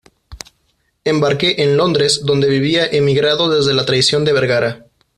[1.03, 4.87] embarqué en Londres, donde vivía emigrado desde la traición de Vergara